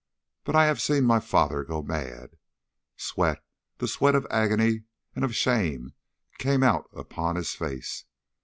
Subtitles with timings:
[0.45, 2.31] But I have seen my father go mad."
[2.97, 3.43] Sweat,
[3.77, 4.85] the sweat of agony
[5.15, 5.93] and of shame,
[6.39, 8.05] came out upon his face.